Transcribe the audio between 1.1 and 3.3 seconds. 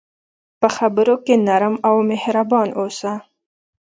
کې نرم او مهربان اوسه.